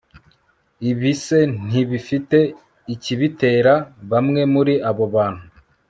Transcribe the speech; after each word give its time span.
Ibi 0.89 1.11
se 1.23 1.39
ntibifite 1.67 2.39
ikibitera 2.93 3.73
Bamwe 4.11 4.41
muri 4.53 4.73
abo 4.89 5.05
bantu 5.15 5.45